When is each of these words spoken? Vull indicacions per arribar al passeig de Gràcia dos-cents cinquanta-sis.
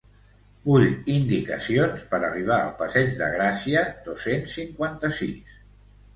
Vull 0.69 0.85
indicacions 1.15 2.05
per 2.13 2.21
arribar 2.29 2.57
al 2.63 2.73
passeig 2.81 3.13
de 3.21 3.29
Gràcia 3.35 3.85
dos-cents 4.09 4.57
cinquanta-sis. 4.61 5.63